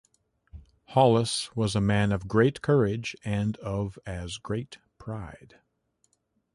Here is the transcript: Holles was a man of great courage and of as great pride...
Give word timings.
Holles 0.85 1.51
was 1.53 1.75
a 1.75 1.79
man 1.79 2.11
of 2.11 2.27
great 2.27 2.63
courage 2.63 3.15
and 3.23 3.55
of 3.57 3.99
as 4.03 4.37
great 4.39 4.79
pride... 4.97 5.59